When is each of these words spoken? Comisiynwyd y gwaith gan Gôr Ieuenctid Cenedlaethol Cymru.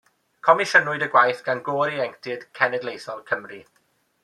Comisiynwyd 0.45 1.05
y 1.07 1.09
gwaith 1.15 1.43
gan 1.49 1.61
Gôr 1.67 1.93
Ieuenctid 1.97 2.47
Cenedlaethol 2.61 3.23
Cymru. 3.31 3.63